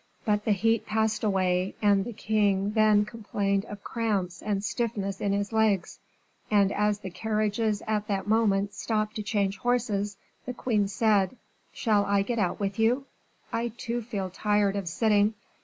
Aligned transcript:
But 0.25 0.45
the 0.45 0.51
heat 0.51 0.87
passed 0.87 1.23
away, 1.23 1.75
and 1.79 2.03
the 2.05 2.11
king 2.11 2.71
then 2.71 3.05
complained 3.05 3.65
of 3.65 3.83
cramps 3.83 4.41
and 4.41 4.63
stiffness 4.63 5.21
in 5.21 5.31
his 5.31 5.53
legs, 5.53 5.99
and 6.49 6.71
as 6.71 6.97
the 6.97 7.11
carriages 7.11 7.83
at 7.85 8.07
that 8.07 8.25
moment 8.25 8.73
stopped 8.73 9.15
to 9.17 9.21
change 9.21 9.59
horses, 9.59 10.17
the 10.47 10.55
queen 10.55 10.87
said: 10.87 11.37
"Shall 11.71 12.03
I 12.05 12.23
get 12.23 12.39
out 12.39 12.59
with 12.59 12.79
you? 12.79 13.05
I 13.53 13.73
too 13.77 14.01
feel 14.01 14.31
tired 14.31 14.75
of 14.75 14.89
sitting. 14.89 15.35